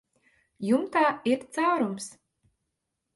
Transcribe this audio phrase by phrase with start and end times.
[0.69, 2.07] Jumtā ir caurums.